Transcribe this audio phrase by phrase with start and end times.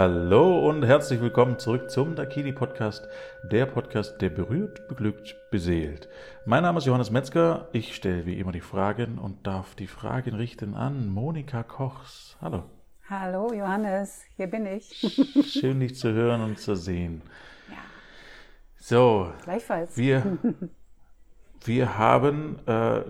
[0.00, 3.06] Hallo und herzlich willkommen zurück zum Dakini Podcast,
[3.42, 6.08] der Podcast, der berührt, beglückt, beseelt.
[6.46, 7.68] Mein Name ist Johannes Metzger.
[7.72, 12.38] Ich stelle wie immer die Fragen und darf die Fragen richten an Monika Kochs.
[12.40, 12.62] Hallo.
[13.10, 14.88] Hallo Johannes, hier bin ich.
[15.46, 17.20] Schön dich zu hören und zu sehen.
[17.68, 17.76] Ja.
[18.78, 19.30] So.
[19.44, 19.98] Gleichfalls.
[19.98, 20.38] Wir,
[21.66, 23.02] wir haben äh,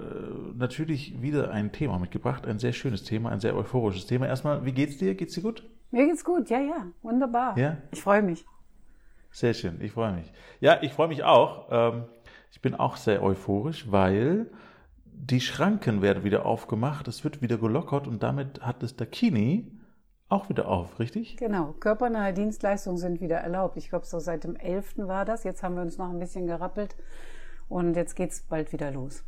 [0.56, 4.26] natürlich wieder ein Thema mitgebracht, ein sehr schönes Thema, ein sehr euphorisches Thema.
[4.26, 5.14] Erstmal, wie geht's dir?
[5.14, 5.62] Geht's dir gut?
[5.90, 7.58] Mir geht's gut, ja, ja, wunderbar.
[7.58, 7.78] Ja?
[7.90, 8.44] Ich freue mich.
[9.32, 10.32] Sehr schön, ich freue mich.
[10.60, 11.68] Ja, ich freue mich auch.
[11.70, 12.04] Ähm,
[12.52, 14.50] ich bin auch sehr euphorisch, weil
[15.04, 19.70] die Schranken werden wieder aufgemacht, es wird wieder gelockert und damit hat es Dakini
[20.28, 21.36] auch wieder auf, richtig?
[21.36, 23.76] Genau, körpernahe Dienstleistungen sind wieder erlaubt.
[23.76, 24.98] Ich glaube, so seit dem 11.
[24.98, 25.42] war das.
[25.42, 26.96] Jetzt haben wir uns noch ein bisschen gerappelt
[27.68, 29.24] und jetzt geht's bald wieder los.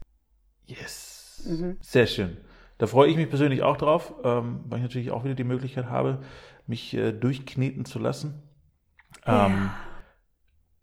[0.67, 1.77] Yes, mhm.
[1.81, 2.37] sehr schön.
[2.79, 5.87] Da freue ich mich persönlich auch drauf, ähm, weil ich natürlich auch wieder die Möglichkeit
[5.87, 6.19] habe,
[6.67, 8.35] mich äh, durchkneten zu lassen.
[9.27, 9.47] Ja.
[9.47, 9.71] Ähm,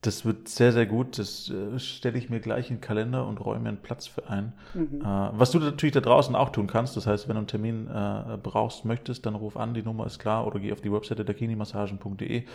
[0.01, 1.19] das wird sehr, sehr gut.
[1.19, 4.29] Das äh, stelle ich mir gleich in den Kalender und räume mir einen Platz für
[4.29, 4.53] ein.
[4.73, 5.01] Mhm.
[5.01, 7.87] Äh, was du natürlich da draußen auch tun kannst, das heißt, wenn du einen Termin
[7.87, 11.25] äh, brauchst, möchtest, dann ruf an, die Nummer ist klar, oder geh auf die Webseite
[11.25, 12.45] dakinimassagen.de.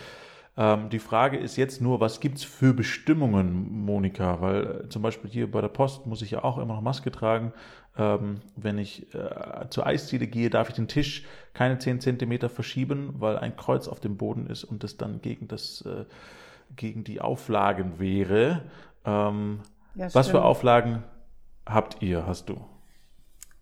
[0.57, 4.41] Ähm, die Frage ist jetzt nur, was gibt's für Bestimmungen, Monika?
[4.41, 7.11] Weil äh, zum Beispiel hier bei der Post muss ich ja auch immer noch Maske
[7.11, 7.53] tragen.
[7.97, 11.25] Ähm, wenn ich äh, zur Eisdiele gehe, darf ich den Tisch
[11.55, 15.49] keine 10 Zentimeter verschieben, weil ein Kreuz auf dem Boden ist und das dann gegen,
[15.49, 16.05] das, äh,
[16.77, 18.63] gegen die Auflagen wäre.
[19.05, 19.61] Ähm,
[19.95, 20.43] Ja, was für.
[20.43, 21.05] Auflagen
[21.67, 22.65] habt ihr, hast du?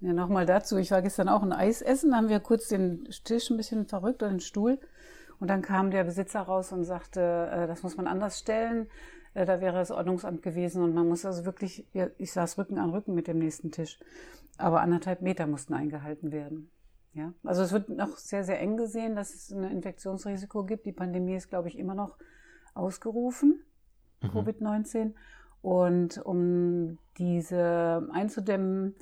[0.00, 0.76] Ja, nochmal dazu.
[0.76, 3.86] Ich war gestern auch ein Eis essen, da haben wir kurz den Tisch ein bisschen
[3.86, 4.78] verrückt oder den Stuhl.
[5.42, 8.86] Und dann kam der Besitzer raus und sagte, äh, das muss man anders stellen.
[9.34, 11.84] Äh, Da wäre das Ordnungsamt gewesen und man muss also wirklich,
[12.16, 13.98] ich saß Rücken an Rücken mit dem nächsten Tisch.
[14.56, 16.70] Aber anderthalb Meter mussten eingehalten werden.
[17.12, 20.86] Ja, also es wird noch sehr, sehr eng gesehen, dass es ein Infektionsrisiko gibt.
[20.86, 22.18] Die Pandemie ist, glaube ich, immer noch
[22.74, 23.64] ausgerufen,
[24.22, 25.12] Covid-19.
[25.60, 28.94] Und um diese einzudämmen,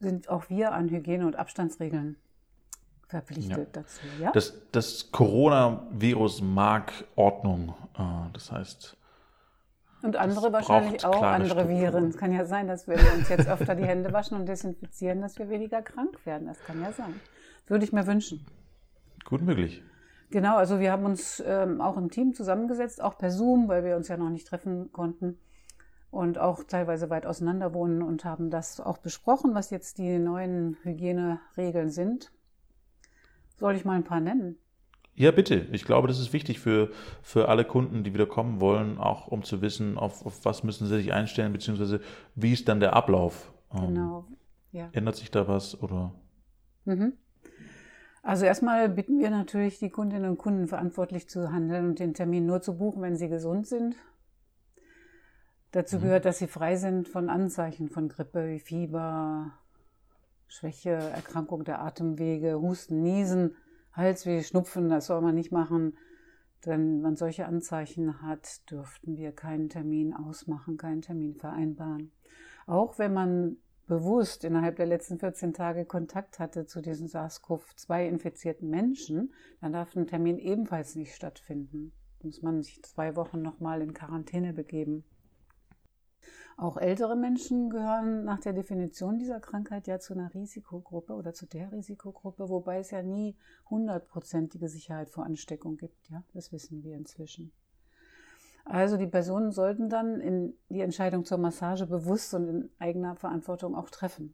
[0.00, 2.18] sind auch wir an Hygiene- und Abstandsregeln
[3.12, 3.82] verpflichtet Ja.
[3.82, 4.00] dazu.
[4.20, 4.32] Ja?
[4.32, 7.74] Das, das Coronavirus mag Ordnung.
[7.96, 8.02] Äh,
[8.32, 8.96] das heißt,
[10.02, 11.80] und andere wahrscheinlich auch andere Strukturen.
[11.80, 12.08] Viren.
[12.08, 15.20] Es kann ja sein, dass wenn wir uns jetzt öfter die Hände waschen und desinfizieren,
[15.20, 16.48] dass wir weniger krank werden.
[16.48, 17.14] Das kann ja sein.
[17.68, 18.44] Würde ich mir wünschen.
[19.24, 19.82] gut möglich.
[20.30, 23.94] Genau, also wir haben uns ähm, auch im Team zusammengesetzt, auch per Zoom, weil wir
[23.96, 25.38] uns ja noch nicht treffen konnten
[26.10, 30.76] und auch teilweise weit auseinander wohnen und haben das auch besprochen, was jetzt die neuen
[30.82, 32.32] Hygieneregeln sind.
[33.62, 34.56] Soll ich mal ein paar nennen?
[35.14, 35.68] Ja, bitte.
[35.70, 36.90] Ich glaube, das ist wichtig für,
[37.22, 40.88] für alle Kunden, die wieder kommen wollen, auch um zu wissen, auf, auf was müssen
[40.88, 42.00] sie sich einstellen, beziehungsweise
[42.34, 43.52] wie ist dann der Ablauf?
[43.72, 44.26] Ähm, Genau.
[44.72, 44.88] Ja.
[44.90, 46.12] Ändert sich da was oder?
[46.86, 47.12] Mhm.
[48.24, 52.46] Also erstmal bitten wir natürlich die Kundinnen und Kunden verantwortlich zu handeln und den Termin
[52.46, 53.94] nur zu buchen, wenn sie gesund sind.
[55.70, 59.52] Dazu gehört, dass sie frei sind von Anzeichen von Grippe wie Fieber,
[60.52, 63.56] Schwäche, Erkrankung der Atemwege, Husten, Niesen,
[63.94, 64.90] Halsweh, Schnupfen.
[64.90, 65.96] Das soll man nicht machen.
[66.66, 72.12] Denn wenn man solche Anzeichen hat, dürften wir keinen Termin ausmachen, keinen Termin vereinbaren.
[72.66, 79.32] Auch wenn man bewusst innerhalb der letzten 14 Tage Kontakt hatte zu diesen SARS-CoV-2-infizierten Menschen,
[79.62, 81.92] dann darf ein Termin ebenfalls nicht stattfinden.
[82.22, 85.04] Muss man sich zwei Wochen nochmal in Quarantäne begeben.
[86.62, 91.44] Auch ältere Menschen gehören nach der Definition dieser Krankheit ja zu einer Risikogruppe oder zu
[91.44, 93.34] der Risikogruppe, wobei es ja nie
[93.68, 96.08] hundertprozentige Sicherheit vor Ansteckung gibt.
[96.08, 97.50] Ja, das wissen wir inzwischen.
[98.64, 103.74] Also die Personen sollten dann in die Entscheidung zur Massage bewusst und in eigener Verantwortung
[103.74, 104.32] auch treffen.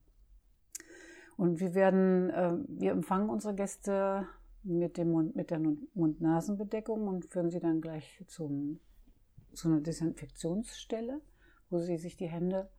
[1.39, 4.27] Und wir werden, äh, wir empfangen unsere Gäste
[4.65, 5.61] mit dem Mund, mit der
[5.95, 8.81] Mund-Nasen-Bedeckung und führen sie dann gleich zum,
[9.55, 11.23] zu einer Desinfektionsstelle,
[11.71, 12.71] wo sie sich die Hände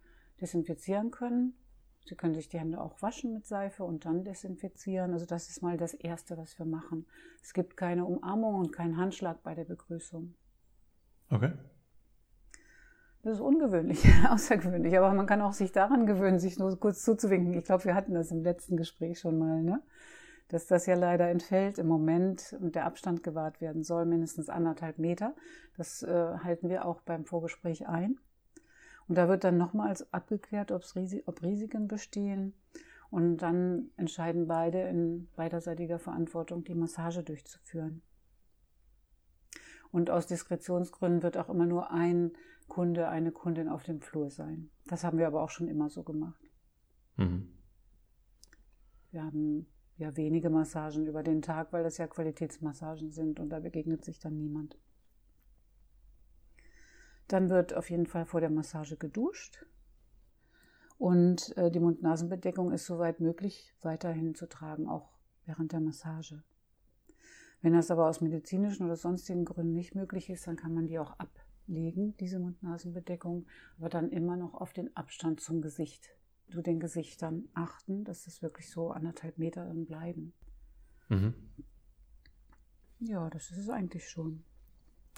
[0.41, 1.53] desinfizieren können.
[2.05, 5.13] Sie können sich die Hände auch waschen mit Seife und dann desinfizieren.
[5.13, 7.05] Also das ist mal das Erste, was wir machen.
[7.43, 10.33] Es gibt keine Umarmung und keinen Handschlag bei der Begrüßung.
[11.29, 11.53] Okay.
[13.21, 17.53] Das ist ungewöhnlich, außergewöhnlich, aber man kann auch sich daran gewöhnen, sich nur kurz zuzuwinken.
[17.53, 19.83] Ich glaube, wir hatten das im letzten Gespräch schon mal, ne?
[20.47, 24.97] dass das ja leider entfällt im Moment und der Abstand gewahrt werden soll, mindestens anderthalb
[24.97, 25.35] Meter.
[25.77, 28.17] Das äh, halten wir auch beim Vorgespräch ein.
[29.09, 32.53] Und da wird dann nochmals abgeklärt, Risi ob Risiken bestehen.
[33.09, 38.03] Und dann entscheiden beide in beiderseitiger Verantwortung, die Massage durchzuführen.
[39.91, 42.33] Und aus Diskretionsgründen wird auch immer nur ein
[42.67, 44.69] Kunde, eine Kundin auf dem Flur sein.
[44.85, 46.47] Das haben wir aber auch schon immer so gemacht.
[47.17, 47.51] Mhm.
[49.09, 49.65] Wir haben
[49.97, 54.19] ja wenige Massagen über den Tag, weil das ja Qualitätsmassagen sind und da begegnet sich
[54.19, 54.77] dann niemand.
[57.29, 59.65] Dann wird auf jeden Fall vor der Massage geduscht.
[60.97, 65.11] Und äh, die Mund-Nasen-Bedeckung ist soweit möglich weiterhin zu tragen, auch
[65.45, 66.43] während der Massage.
[67.61, 70.97] Wenn das aber aus medizinischen oder sonstigen Gründen nicht möglich ist, dann kann man die
[70.97, 73.45] auch ablegen, diese Mund-Nasen-Bedeckung,
[73.77, 76.09] aber dann immer noch auf den Abstand zum Gesicht,
[76.49, 80.33] zu den Gesichtern achten, dass das wirklich so anderthalb Meter dann bleiben.
[81.09, 81.35] Mhm.
[83.01, 84.43] Ja, das ist es eigentlich schon.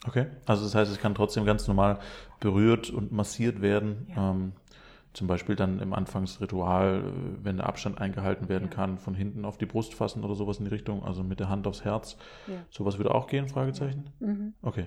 [0.08, 2.00] Okay, also das heißt, es kann trotzdem ganz normal
[2.40, 4.08] berührt und massiert werden.
[4.16, 4.32] Ja.
[4.32, 4.54] Ähm,
[5.14, 8.76] zum Beispiel dann im Anfangsritual, äh, wenn der Abstand eingehalten werden ja.
[8.76, 11.50] kann, von hinten auf die Brust fassen oder sowas in die Richtung, also mit der
[11.50, 12.18] Hand aufs Herz.
[12.48, 12.56] Ja.
[12.70, 14.06] Sowas würde auch gehen, Fragezeichen?
[14.20, 14.54] Mhm.
[14.62, 14.86] Okay.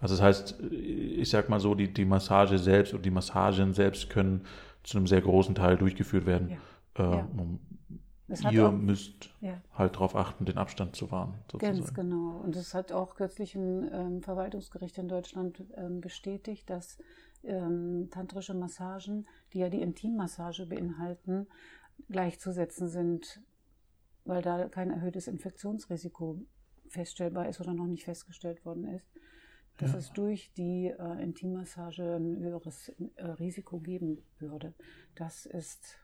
[0.00, 4.10] Also das heißt, ich sag mal so, die, die Massage selbst und die Massagen selbst
[4.10, 4.42] können
[4.82, 6.56] zu einem sehr großen Teil durchgeführt werden.
[6.94, 7.22] Äh,
[8.50, 9.30] ihr auch, müsst
[9.74, 11.34] halt darauf achten, den Abstand zu wahren.
[11.50, 11.78] Sozusagen.
[11.78, 12.40] Ganz genau.
[12.42, 16.98] Und es hat auch kürzlich ein ähm, Verwaltungsgericht in Deutschland ähm, bestätigt, dass
[17.42, 21.46] ähm, tantrische Massagen, die ja die Intimmassage beinhalten,
[22.08, 23.40] gleichzusetzen sind,
[24.24, 26.38] weil da kein erhöhtes Infektionsrisiko
[26.88, 29.06] feststellbar ist oder noch nicht festgestellt worden ist,
[29.78, 29.98] dass ja.
[29.98, 34.74] es durch die äh, Intimmassage ein höheres äh, Risiko geben würde.
[35.14, 35.98] Das ist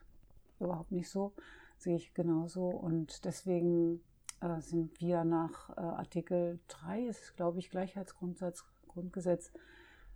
[0.59, 1.33] überhaupt nicht so,
[1.77, 2.67] sehe ich genauso.
[2.67, 4.01] Und deswegen
[4.41, 9.51] äh, sind wir nach äh, Artikel 3, ist glaube ich Gleichheitsgrundsatz, Grundgesetz,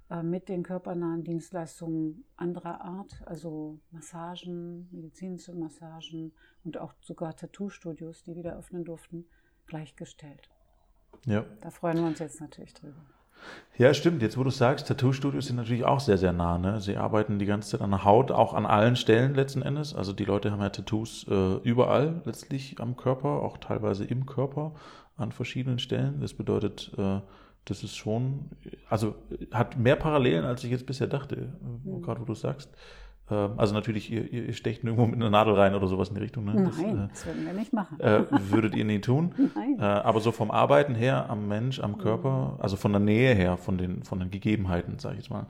[0.09, 8.23] äh, mit den körpernahen Dienstleistungen anderer Art, also Massagen, medizinische Massagen und auch sogar Tattoo-Studios,
[8.23, 9.25] die wieder öffnen durften,
[9.67, 10.49] gleichgestellt.
[11.25, 11.45] Ja.
[11.61, 13.05] Da freuen wir uns jetzt natürlich drüber.
[13.77, 14.21] Ja, stimmt.
[14.21, 16.57] Jetzt, wo du sagst, Tattoo-Studios sind natürlich auch sehr, sehr nah.
[16.57, 16.79] Ne?
[16.79, 19.95] Sie arbeiten die ganze Zeit an der Haut, auch an allen Stellen letzten Endes.
[19.95, 24.73] Also die Leute haben ja Tattoos äh, überall letztlich am Körper, auch teilweise im Körper
[25.17, 26.19] an verschiedenen Stellen.
[26.21, 27.21] Das bedeutet, äh,
[27.65, 28.49] das ist schon,
[28.89, 29.15] also
[29.51, 31.53] hat mehr Parallelen, als ich jetzt bisher dachte,
[31.83, 32.01] mhm.
[32.01, 32.69] gerade wo du sagst.
[33.31, 36.21] Ähm, also natürlich, ihr, ihr stecht nirgendwo mit einer Nadel rein oder sowas in die
[36.21, 36.45] Richtung.
[36.45, 36.53] Ne?
[36.53, 37.99] Nein, das, äh, das würden wir nicht machen.
[37.99, 39.33] Äh, würdet ihr nie tun.
[39.55, 39.77] Nein.
[39.79, 43.57] Äh, aber so vom Arbeiten her am Mensch, am Körper, also von der Nähe her,
[43.57, 45.47] von den, von den Gegebenheiten, sage ich jetzt mal,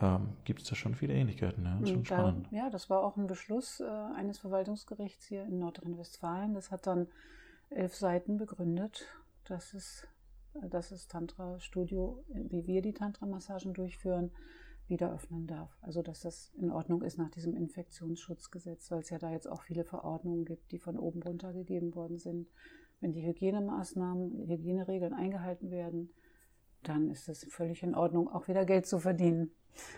[0.00, 1.64] ähm, gibt es da schon viele Ähnlichkeiten.
[1.64, 2.46] Ja, das schon da, spannend.
[2.50, 6.54] ja, das war auch ein Beschluss äh, eines Verwaltungsgerichts hier in Nordrhein-Westfalen.
[6.54, 7.08] Das hat dann
[7.70, 9.06] elf Seiten begründet,
[9.44, 10.06] dass es
[10.54, 14.30] dass das Tantra-Studio, wie wir die Tantra-Massagen durchführen,
[14.92, 15.76] wieder öffnen darf.
[15.80, 19.62] Also dass das in Ordnung ist nach diesem Infektionsschutzgesetz, weil es ja da jetzt auch
[19.62, 22.48] viele Verordnungen gibt, die von oben runter gegeben worden sind.
[23.00, 26.10] Wenn die Hygienemaßnahmen, Hygieneregeln eingehalten werden,
[26.82, 29.50] dann ist es völlig in Ordnung, auch wieder Geld zu verdienen,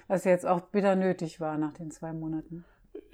[0.07, 2.65] was jetzt auch bitter nötig war nach den zwei Monaten.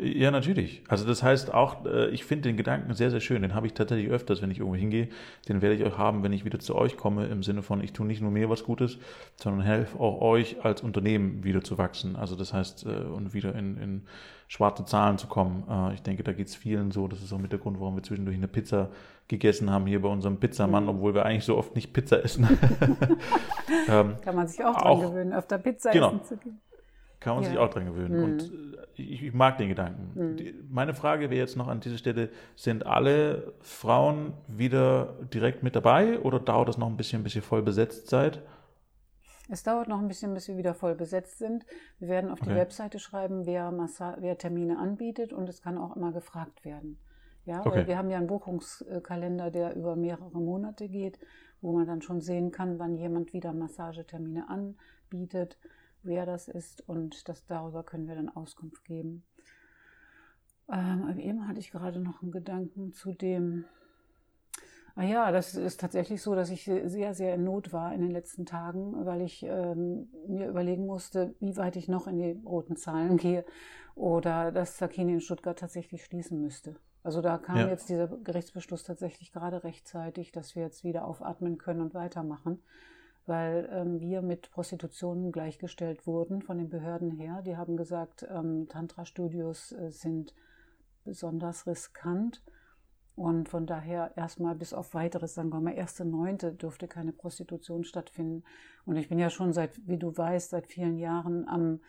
[0.02, 0.82] Ja, natürlich.
[0.88, 3.42] Also das heißt auch, äh, ich finde den Gedanken sehr, sehr schön.
[3.42, 5.08] Den habe ich tatsächlich öfters, wenn ich irgendwo hingehe.
[5.48, 7.92] Den werde ich auch haben, wenn ich wieder zu euch komme, im Sinne von, ich
[7.92, 8.98] tue nicht nur mir was Gutes,
[9.36, 12.16] sondern helfe auch euch als Unternehmen wieder zu wachsen.
[12.16, 14.02] Also das heißt, äh, und wieder in, in
[14.48, 15.64] schwarze Zahlen zu kommen.
[15.68, 17.06] Äh, ich denke, da geht es vielen so.
[17.06, 18.88] Das ist auch mit der Grund, warum wir zwischendurch eine Pizza
[19.28, 20.90] gegessen haben hier bei unserem Pizzamann, mhm.
[20.90, 22.48] obwohl wir eigentlich so oft nicht Pizza essen.
[23.88, 26.08] ähm, Kann man sich auch dran auch, gewöhnen, öfter Pizza genau.
[26.08, 26.60] essen zu gehen.
[27.20, 27.50] Kann man ja.
[27.50, 28.16] sich auch dran gewöhnen.
[28.16, 28.24] Mhm.
[28.24, 30.10] Und äh, ich, ich, mag den Gedanken.
[30.14, 30.68] Mhm.
[30.70, 36.18] meine Frage wäre jetzt noch an dieser Stelle, sind alle Frauen wieder direkt mit dabei
[36.20, 38.42] oder dauert das noch ein bisschen, bis ihr voll besetzt seid?
[39.52, 41.66] Es dauert noch ein bisschen, bis wir wieder voll besetzt sind.
[41.98, 45.96] Wir werden auf die Webseite schreiben, wer, Massa wer Termine anbietet und es kann auch
[45.96, 46.98] immer gefragt werden.
[47.46, 47.70] Ja, okay.
[47.70, 51.18] weil wir haben ja einen Buchungskalender, der über mehrere Monate geht,
[51.60, 55.58] wo man dann schon sehen kann, wann jemand wieder Massagetermine anbietet
[56.02, 59.24] wer das ist und das, darüber können wir dann Auskunft geben.
[60.72, 63.64] Ähm, eben hatte ich gerade noch einen Gedanken zu dem,
[64.96, 68.10] Ah ja, das ist tatsächlich so, dass ich sehr, sehr in Not war in den
[68.10, 72.76] letzten Tagen, weil ich ähm, mir überlegen musste, wie weit ich noch in die roten
[72.76, 73.44] Zahlen gehe
[73.94, 76.76] oder dass Sakini in Stuttgart tatsächlich schließen müsste.
[77.02, 77.68] Also da kam ja.
[77.68, 82.62] jetzt dieser Gerichtsbeschluss tatsächlich gerade rechtzeitig, dass wir jetzt wieder aufatmen können und weitermachen
[83.30, 87.42] weil ähm, wir mit Prostitution gleichgestellt wurden von den Behörden her.
[87.46, 90.34] Die haben gesagt, ähm, Tantra-Studios äh, sind
[91.04, 92.42] besonders riskant
[93.14, 97.84] und von daher erstmal bis auf weiteres, sagen wir mal, erste Neunte dürfte keine Prostitution
[97.84, 98.42] stattfinden.
[98.84, 101.80] Und ich bin ja schon seit, wie du weißt, seit vielen Jahren am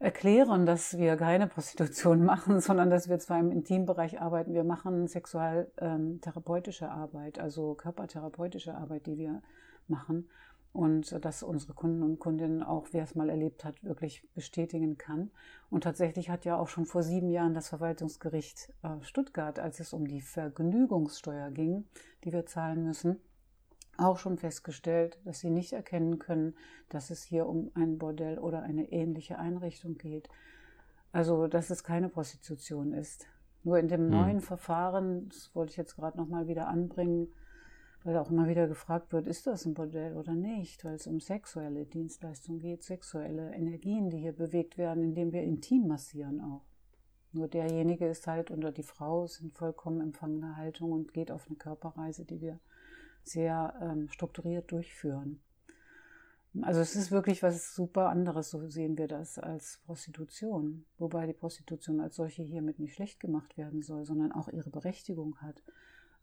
[0.00, 5.06] erklären, dass wir keine Prostitution machen, sondern dass wir zwar im Intimbereich arbeiten, wir machen
[5.06, 9.42] sexualtherapeutische ähm, Arbeit, also körpertherapeutische Arbeit, die wir
[9.88, 10.28] machen.
[10.72, 15.30] Und das unsere Kunden und Kundinnen auch, wer es mal erlebt hat, wirklich bestätigen kann.
[15.70, 19.92] Und tatsächlich hat ja auch schon vor sieben Jahren das Verwaltungsgericht äh, Stuttgart, als es
[19.92, 21.84] um die Vergnügungssteuer ging,
[22.24, 23.20] die wir zahlen müssen,
[23.96, 26.54] auch schon festgestellt, dass sie nicht erkennen können,
[26.88, 30.28] dass es hier um ein Bordell oder eine ähnliche Einrichtung geht.
[31.10, 33.26] Also, dass es keine Prostitution ist.
[33.64, 34.10] Nur in dem hm.
[34.10, 37.32] neuen Verfahren, das wollte ich jetzt gerade nochmal wieder anbringen,
[38.04, 41.20] weil auch immer wieder gefragt wird, ist das ein Bordell oder nicht, weil es um
[41.20, 46.64] sexuelle Dienstleistungen geht, sexuelle Energien, die hier bewegt werden, indem wir intim massieren auch.
[47.32, 51.46] Nur derjenige ist halt oder die Frau ist in vollkommen empfangener Haltung und geht auf
[51.46, 52.60] eine Körperreise, die wir
[53.22, 55.40] sehr ähm, strukturiert durchführen.
[56.62, 60.86] Also es ist wirklich was super anderes, so sehen wir das als Prostitution.
[60.96, 65.36] Wobei die Prostitution als solche hiermit nicht schlecht gemacht werden soll, sondern auch ihre Berechtigung
[65.40, 65.62] hat.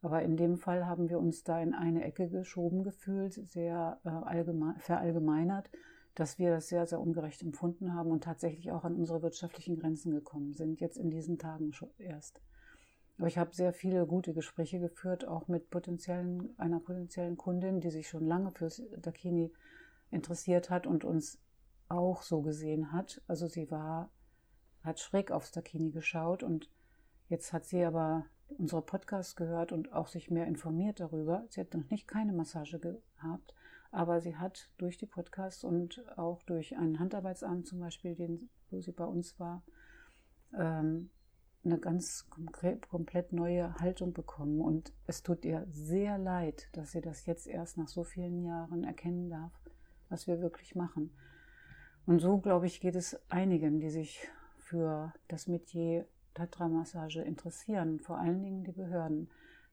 [0.06, 4.44] Aber in dem Fall haben wir uns da in eine Ecke geschoben gefühlt, sehr äh,
[4.78, 5.72] verallgemeinert,
[6.14, 10.14] dass wir das sehr, sehr ungerecht empfunden haben und tatsächlich auch an unsere wirtschaftlichen Grenzen
[10.14, 12.40] gekommen sind, jetzt in diesen Tagen schon erst.
[13.18, 17.90] Aber ich habe sehr viele gute Gespräche geführt, auch mit potenziellen, einer potenziellen Kundin, die
[17.90, 19.52] sich schon lange fürs Dakini
[20.12, 21.42] interessiert hat und uns
[21.90, 23.24] auch so gesehen hat.
[23.26, 24.12] Also sie war,
[24.84, 26.70] hat schräg aufs Dakini geschaut und
[27.28, 28.26] jetzt hat sie aber
[28.58, 31.46] unsere Podcasts gehört und auch sich mehr informiert darüber.
[31.50, 33.54] Sie hat noch nicht keine Massage gehabt,
[33.92, 38.82] aber sie hat durch die Podcasts und auch durch einen Handarbeitsabend zum Beispiel, den, wo
[38.82, 39.64] sie bei uns war,
[40.54, 41.10] ähm,
[41.64, 44.62] eine ganz komplett neue Haltung bekommen.
[44.62, 48.84] Und es tut ihr sehr leid, dass sie das jetzt erst nach so vielen Jahren
[48.84, 49.52] erkennen darf,
[50.10, 51.12] was wir wirklich machen.
[52.06, 54.28] Und so, glaube ich, geht es einigen, die sich
[54.60, 59.30] für das Metier Tatra-Massage interessieren, vor allen Dingen die Behörden.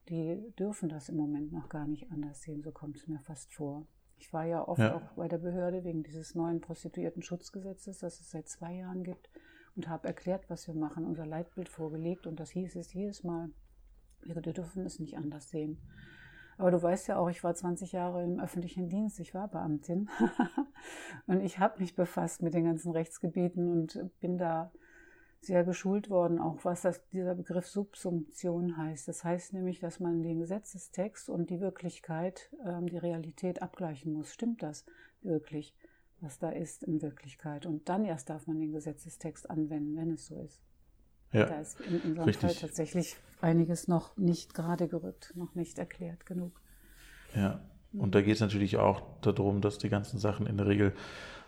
[0.09, 3.53] Die dürfen das im Moment noch gar nicht anders sehen, so kommt es mir fast
[3.53, 3.87] vor.
[4.17, 4.97] Ich war ja oft ja.
[4.97, 9.29] auch bei der Behörde wegen dieses neuen Prostituierten-Schutzgesetzes, das es seit zwei Jahren gibt,
[9.77, 12.27] und habe erklärt, was wir machen, unser Leitbild vorgelegt.
[12.27, 13.51] Und das hieß es jedes Mal,
[14.23, 15.79] wir dürfen es nicht anders sehen.
[16.59, 20.09] Aber du weißt ja auch, ich war 20 Jahre im öffentlichen Dienst, ich war Beamtin.
[21.27, 24.73] und ich habe mich befasst mit den ganzen Rechtsgebieten und bin da
[25.43, 29.09] sehr geschult worden, auch was das, dieser Begriff Subsumption heißt.
[29.09, 34.33] Das heißt nämlich, dass man den Gesetzestext und die Wirklichkeit, ähm, die Realität abgleichen muss.
[34.33, 34.85] Stimmt das
[35.23, 35.75] wirklich,
[36.21, 37.67] was da ist in Wirklichkeit?
[37.67, 40.63] Und dann erst darf man den Gesetzestext anwenden, wenn es so ist.
[41.33, 42.53] Ja, da ist in unserem richtig.
[42.53, 46.61] Fall tatsächlich einiges noch nicht gerade gerückt, noch nicht erklärt genug.
[47.35, 47.65] Ja,
[47.99, 50.93] und da geht es natürlich auch darum, dass die ganzen Sachen in der Regel,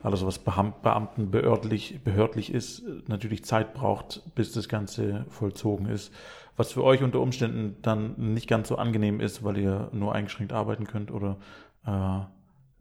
[0.02, 6.12] alles was Beamten behördlich, behördlich ist, natürlich Zeit braucht, bis das Ganze vollzogen ist.
[6.56, 10.52] Was für euch unter Umständen dann nicht ganz so angenehm ist, weil ihr nur eingeschränkt
[10.52, 11.38] arbeiten könnt oder
[11.86, 12.18] äh,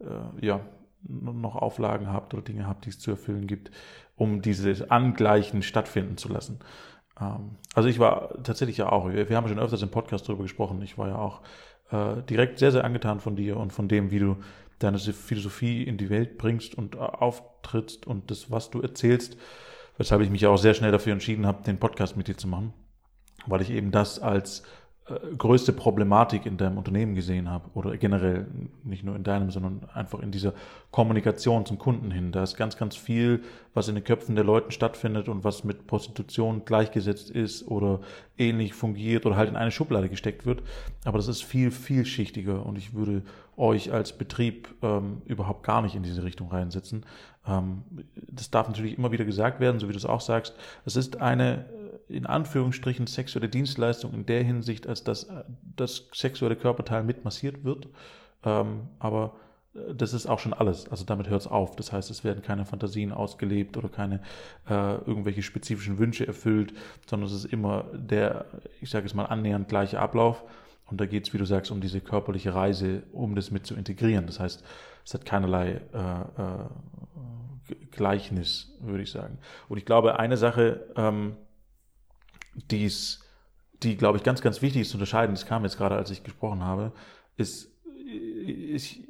[0.04, 0.60] äh, ja,
[1.06, 3.70] noch Auflagen habt oder Dinge habt, die es zu erfüllen gibt,
[4.16, 6.60] um dieses Angleichen stattfinden zu lassen.
[7.20, 10.80] Ähm, also ich war tatsächlich ja auch, wir haben schon öfters im Podcast darüber gesprochen,
[10.82, 11.42] ich war ja auch
[11.90, 14.36] äh, direkt sehr, sehr angetan von dir und von dem, wie du
[14.78, 19.36] deine Philosophie in die Welt bringst und äh, auftrittst und das, was du erzählst,
[19.96, 22.72] weshalb ich mich auch sehr schnell dafür entschieden habe, den Podcast mit dir zu machen,
[23.46, 24.62] weil ich eben das als
[25.36, 28.46] größte Problematik in deinem Unternehmen gesehen habe oder generell
[28.84, 30.54] nicht nur in deinem, sondern einfach in dieser
[30.92, 32.32] Kommunikation zum Kunden hin.
[32.32, 33.42] Da ist ganz, ganz viel,
[33.74, 38.00] was in den Köpfen der Leuten stattfindet und was mit Prostitution gleichgesetzt ist oder
[38.38, 40.62] ähnlich fungiert oder halt in eine Schublade gesteckt wird.
[41.04, 43.24] Aber das ist viel, vielschichtiger und ich würde
[43.58, 47.04] euch als Betrieb ähm, überhaupt gar nicht in diese Richtung reinsetzen.
[47.46, 47.82] Ähm,
[48.14, 50.56] das darf natürlich immer wieder gesagt werden, so wie du es auch sagst.
[50.86, 51.66] Es ist eine
[52.08, 55.44] in Anführungsstrichen sexuelle Dienstleistung in der Hinsicht, als dass äh,
[55.76, 57.88] das sexuelle Körperteil mitmassiert wird.
[58.44, 59.34] Ähm, aber
[59.74, 60.88] äh, das ist auch schon alles.
[60.88, 61.76] Also damit hört es auf.
[61.76, 64.20] Das heißt, es werden keine Fantasien ausgelebt oder keine
[64.68, 66.74] äh, irgendwelche spezifischen Wünsche erfüllt,
[67.06, 68.46] sondern es ist immer der,
[68.80, 70.44] ich sage es mal, annähernd gleiche Ablauf.
[70.86, 73.74] Und da geht es, wie du sagst, um diese körperliche Reise, um das mit zu
[73.74, 74.26] integrieren.
[74.26, 74.62] Das heißt,
[75.04, 79.38] es hat keinerlei äh, äh, Gleichnis, würde ich sagen.
[79.68, 81.36] Und ich glaube, eine Sache, ähm,
[82.70, 83.24] dies,
[83.82, 86.22] die, glaube ich, ganz, ganz wichtig ist zu unterscheiden, das kam jetzt gerade, als ich
[86.22, 86.92] gesprochen habe,
[87.36, 87.70] ist,
[88.46, 89.04] ich,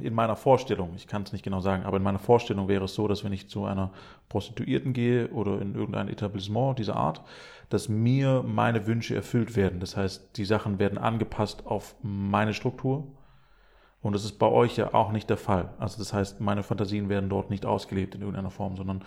[0.00, 2.94] in meiner Vorstellung, ich kann es nicht genau sagen, aber in meiner Vorstellung wäre es
[2.94, 3.92] so, dass wenn ich zu einer
[4.28, 7.22] Prostituierten gehe oder in irgendein Etablissement dieser Art,
[7.68, 9.80] dass mir meine Wünsche erfüllt werden.
[9.80, 13.06] Das heißt, die Sachen werden angepasst auf meine Struktur.
[14.02, 15.72] Und das ist bei euch ja auch nicht der Fall.
[15.78, 19.02] Also das heißt, meine Fantasien werden dort nicht ausgelebt in irgendeiner Form, sondern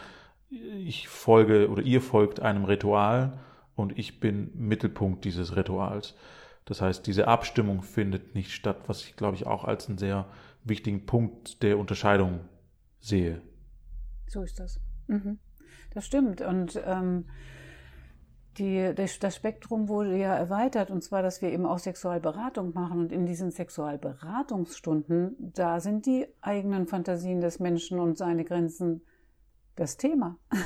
[0.49, 3.37] ich folge oder ihr folgt einem Ritual
[3.77, 6.15] und ich bin Mittelpunkt dieses Rituals.
[6.65, 10.25] Das heißt, diese Abstimmung findet nicht statt, was ich glaube ich auch als einen sehr
[10.65, 12.41] wichtigen Punkt der Unterscheidung
[12.99, 13.41] sehe.
[14.27, 14.81] So ist das.
[15.07, 15.39] Mhm.
[15.93, 16.41] Das stimmt.
[16.41, 17.25] Und ähm,
[18.57, 22.99] die, das, Spektrum wurde ja erweitert, und zwar, dass wir eben auch Sexualberatung machen.
[22.99, 29.01] Und in diesen Sexualberatungsstunden, da sind die eigenen Fantasien des Menschen und seine Grenzen
[29.75, 30.37] das Thema.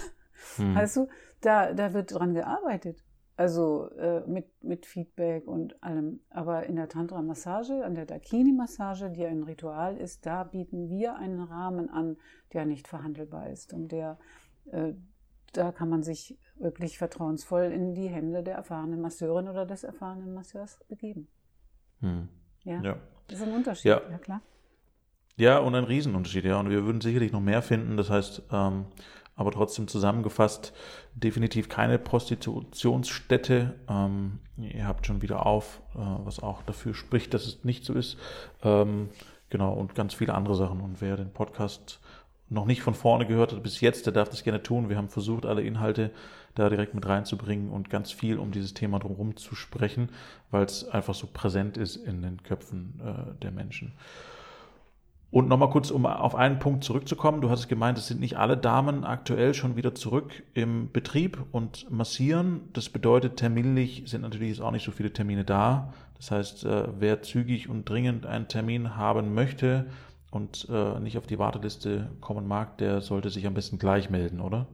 [0.56, 0.74] Hm.
[0.74, 1.08] Weißt du,
[1.42, 3.04] da, da wird dran gearbeitet.
[3.38, 6.20] Also äh, mit, mit Feedback und allem.
[6.30, 11.42] Aber in der Tantra-Massage, an der Dakini-Massage, die ein Ritual ist, da bieten wir einen
[11.42, 12.18] Rahmen an,
[12.54, 14.20] der nicht verhandelbar ist und der
[14.72, 14.94] äh,
[15.54, 20.34] da kann man sich wirklich vertrauensvoll in die Hände der erfahrenen Masseurin oder des erfahrenen
[20.34, 21.28] Masseurs begeben.
[22.00, 22.30] Hm.
[22.64, 22.82] Ja?
[22.82, 22.96] ja?
[23.28, 24.02] Das ist ein Unterschied, ja.
[24.10, 24.18] ja.
[24.18, 24.42] klar.
[25.38, 26.60] Ja, und ein Riesenunterschied, ja.
[26.60, 27.98] Und wir würden sicherlich noch mehr finden.
[27.98, 28.86] Das heißt, ähm,
[29.42, 30.74] aber trotzdem zusammengefasst,
[31.14, 33.76] definitiv keine Prostitutionsstätte.
[33.90, 37.94] Ähm, ihr habt schon wieder auf, äh, was auch dafür spricht, dass es nicht so
[37.94, 38.18] ist.
[38.64, 39.10] Ähm,
[39.50, 40.80] genau, und ganz viele andere Sachen.
[40.80, 42.00] Und wer den Podcast
[42.50, 44.90] noch nicht von vorne gehört hat bis jetzt, der darf das gerne tun.
[44.90, 46.12] Wir haben versucht, alle Inhalte
[46.56, 50.10] da direkt mit reinzubringen und ganz viel um dieses Thema drumherum zu sprechen,
[50.52, 53.94] weil es einfach so präsent ist in den Köpfen äh, der Menschen.
[55.32, 57.40] Und nochmal kurz, um auf einen Punkt zurückzukommen.
[57.40, 61.90] Du hast gemeint, es sind nicht alle Damen aktuell schon wieder zurück im Betrieb und
[61.90, 62.70] massieren.
[62.74, 65.94] Das bedeutet, terminlich sind natürlich jetzt auch nicht so viele Termine da.
[66.18, 69.86] Das heißt, äh, wer zügig und dringend einen Termin haben möchte,
[70.32, 74.40] und äh, nicht auf die Warteliste kommen mag, der sollte sich am besten gleich melden,
[74.40, 74.66] oder?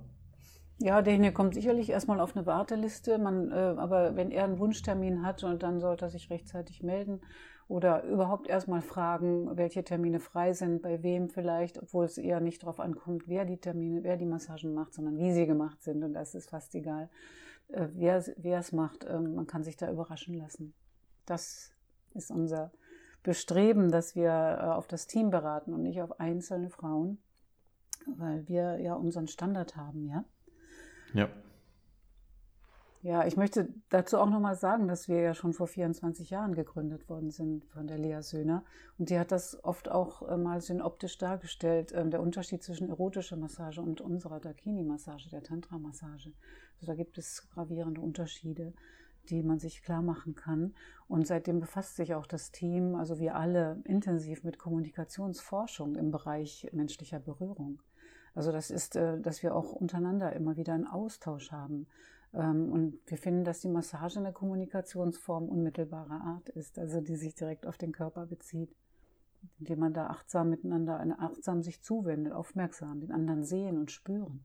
[0.80, 5.26] Ja, derjenige kommt sicherlich erstmal auf eine Warteliste, man, äh, aber wenn er einen Wunschtermin
[5.26, 7.22] hat, dann sollte er sich rechtzeitig melden
[7.68, 12.64] oder überhaupt erstmal fragen, welche Termine frei sind, bei wem vielleicht, obwohl es eher nicht
[12.64, 16.14] darauf ankommt, wer die Termine, wer die Massagen macht, sondern wie sie gemacht sind und
[16.14, 17.10] das ist fast egal,
[17.70, 19.04] äh, wer, wer es macht.
[19.04, 20.74] Äh, man kann sich da überraschen lassen.
[21.26, 21.72] Das
[22.14, 22.72] ist unser
[23.24, 27.18] bestreben, dass wir äh, auf das Team beraten und nicht auf einzelne Frauen,
[28.06, 30.24] weil wir ja unseren Standard haben, ja?
[31.14, 31.30] Ja.
[33.08, 37.08] Ja, ich möchte dazu auch nochmal sagen, dass wir ja schon vor 24 Jahren gegründet
[37.08, 38.66] worden sind von der Lea Söhner.
[38.98, 43.38] Und die hat das oft auch äh, mal synoptisch dargestellt, ähm, der Unterschied zwischen erotischer
[43.38, 46.34] Massage und unserer Dakini-Massage, der Tantra-Massage.
[46.76, 48.74] Also da gibt es gravierende Unterschiede
[49.30, 50.74] die man sich klar machen kann.
[51.10, 56.70] Und seitdem befasst sich auch das Team, also wir alle, intensiv mit Kommunikationsforschung im Bereich
[56.72, 57.82] menschlicher Berührung.
[58.36, 61.88] Also das ist, äh, dass wir auch untereinander immer wieder einen Austausch haben.
[62.34, 67.36] Ähm, und wir finden, dass die Massage eine Kommunikationsform unmittelbarer Art ist, also die sich
[67.36, 68.76] direkt auf den Körper bezieht,
[69.60, 74.44] indem man da achtsam miteinander, achtsam sich zuwendet, aufmerksam, den anderen sehen und spüren.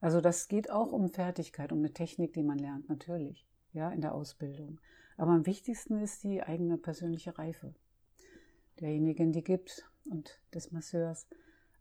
[0.00, 4.00] Also das geht auch um Fertigkeit, um eine Technik, die man lernt, natürlich ja, in
[4.00, 4.80] der Ausbildung.
[5.16, 7.74] Aber am wichtigsten ist die eigene persönliche Reife
[8.80, 11.26] derjenigen, die gibt und des Masseurs.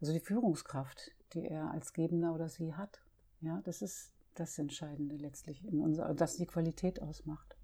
[0.01, 3.01] Also die Führungskraft, die er als Gebender oder sie hat.
[3.41, 7.55] Ja, das ist das Entscheidende letztlich in unserer, das die Qualität ausmacht.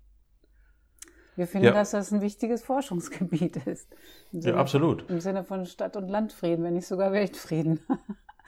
[1.36, 1.74] Wir finden, ja.
[1.74, 3.94] dass das ein wichtiges Forschungsgebiet ist.
[4.32, 5.10] ja, absolut.
[5.10, 7.80] Im Sinne von Stadt- und Landfrieden, wenn nicht sogar Weltfrieden.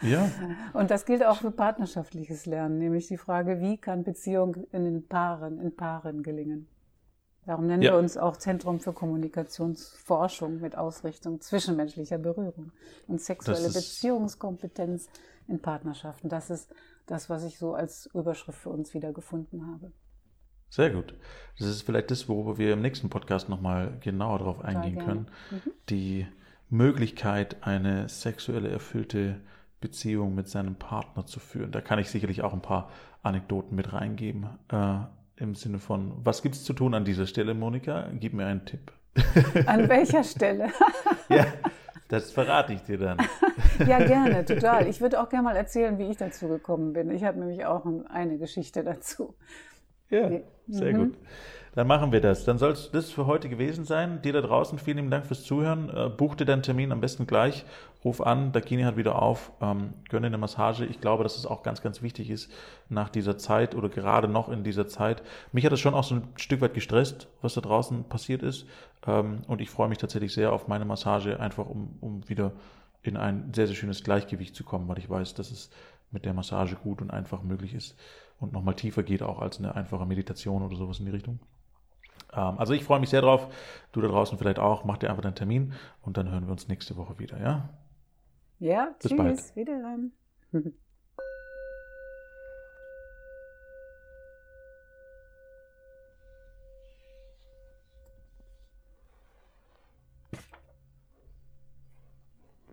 [0.02, 0.30] Ja.
[0.74, 5.08] Und das gilt auch für partnerschaftliches Lernen, nämlich die Frage, wie kann Beziehung in den
[5.08, 6.68] Paaren, in Paaren gelingen?
[7.48, 7.94] Darum nennen ja.
[7.94, 12.74] wir uns auch Zentrum für Kommunikationsforschung mit Ausrichtung zwischenmenschlicher Berührung
[13.08, 15.08] und sexuelle Beziehungskompetenz
[15.48, 16.30] in Partnerschaften.
[16.30, 16.72] Das ist
[17.08, 19.92] das, was ich so als Überschrift für uns wiedergefunden habe.
[20.70, 21.14] Sehr gut.
[21.58, 25.28] Das ist vielleicht das, worüber wir im nächsten Podcast nochmal genauer darauf eingehen können.
[25.50, 25.72] Mhm.
[25.90, 26.28] Die
[26.70, 29.40] Möglichkeit, eine sexuelle erfüllte
[29.80, 31.72] Beziehung mit seinem Partner zu führen.
[31.72, 32.90] Da kann ich sicherlich auch ein paar
[33.24, 34.48] Anekdoten mit reingeben.
[34.70, 34.98] Äh,
[35.38, 38.10] Im Sinne von, was gibt es zu tun an dieser Stelle, Monika?
[38.20, 38.92] Gib mir einen Tipp.
[39.66, 40.70] An welcher Stelle?
[41.30, 41.46] ja,
[42.08, 43.18] das verrate ich dir dann.
[43.88, 44.88] ja, gerne, total.
[44.88, 47.12] Ich würde auch gerne mal erzählen, wie ich dazu gekommen bin.
[47.12, 49.36] Ich habe nämlich auch eine Geschichte dazu.
[50.10, 50.44] Ja, nee.
[50.68, 50.98] sehr mhm.
[50.98, 51.18] gut.
[51.78, 52.44] Dann machen wir das.
[52.44, 54.24] Dann soll es das für heute gewesen sein.
[54.24, 55.92] Dir da draußen vielen lieben Dank fürs Zuhören.
[55.96, 57.66] Äh, buch dir deinen Termin am besten gleich.
[58.04, 60.86] Ruf an, Dakini hat wieder auf, ähm, gönn dir eine Massage.
[60.86, 62.52] Ich glaube, dass es auch ganz, ganz wichtig ist
[62.90, 65.22] nach dieser Zeit oder gerade noch in dieser Zeit.
[65.52, 68.66] Mich hat es schon auch so ein Stück weit gestresst, was da draußen passiert ist.
[69.06, 72.54] Ähm, und ich freue mich tatsächlich sehr auf meine Massage, einfach um, um wieder
[73.04, 75.70] in ein sehr, sehr schönes Gleichgewicht zu kommen, weil ich weiß, dass es
[76.10, 77.96] mit der Massage gut und einfach möglich ist
[78.40, 81.38] und nochmal tiefer geht auch als eine einfache Meditation oder sowas in die Richtung.
[82.34, 83.48] Ähm, also ich freue mich sehr drauf.
[83.92, 84.84] Du da draußen vielleicht auch.
[84.86, 87.70] Mach dir einfach deinen Termin und dann hören wir uns nächste Woche wieder, ja?
[88.60, 89.18] Ja, Bis tschüss.
[89.18, 89.56] Bald.
[89.56, 90.12] Wiederhören.